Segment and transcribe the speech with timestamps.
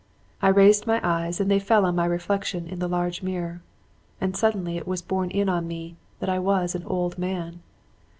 [0.41, 3.61] "I raised my eyes and they fell on my reflection in the large mirror;
[4.19, 7.59] and suddenly it was borne in on me that I was an old man.